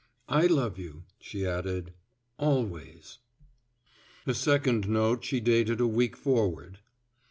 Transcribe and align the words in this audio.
I 0.29 0.47
love 0.47 0.79
you, 0.79 1.03
she 1.19 1.45
added, 1.45 1.93
always. 2.39 3.19
A 4.25 4.33
second 4.33 4.89
note 4.89 5.23
she 5.23 5.39
dated 5.39 5.79
a 5.79 5.85
week 5.85 6.17
forward. 6.17 6.79